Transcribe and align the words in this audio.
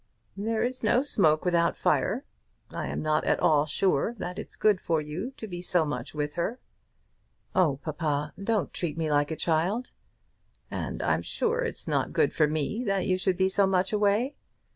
"There 0.35 0.63
is 0.63 0.81
no 0.81 1.03
smoke 1.03 1.45
without 1.45 1.77
fire. 1.77 2.25
I 2.71 2.87
am 2.87 3.03
not 3.03 3.23
at 3.23 3.39
all 3.39 3.67
sure 3.67 4.15
that 4.17 4.39
it's 4.39 4.55
good 4.55 4.81
for 4.81 4.99
you 4.99 5.29
to 5.37 5.47
be 5.47 5.61
so 5.61 5.85
much 5.85 6.15
with 6.15 6.33
her." 6.33 6.59
"Oh, 7.53 7.77
papa, 7.83 8.33
don't 8.43 8.73
treat 8.73 8.97
me 8.97 9.11
like 9.11 9.29
a 9.29 9.35
child." 9.35 9.91
"And 10.71 11.03
I'm 11.03 11.21
sure 11.21 11.61
it's 11.61 11.87
not 11.87 12.13
good 12.13 12.33
for 12.33 12.47
me 12.47 12.83
that 12.85 13.05
you 13.05 13.15
should 13.15 13.37
be 13.37 13.47
so 13.47 13.67
much 13.67 13.93
away. 13.93 14.33